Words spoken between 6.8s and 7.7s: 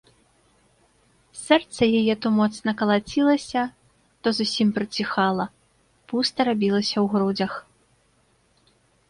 ў грудзях.